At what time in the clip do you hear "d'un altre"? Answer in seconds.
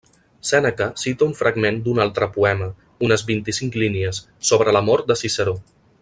1.87-2.29